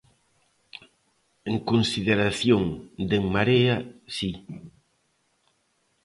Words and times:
En 1.51 1.57
consideración 1.69 2.63
de 3.09 3.15
En 3.21 3.25
Marea, 3.35 3.75
si. 4.15 4.29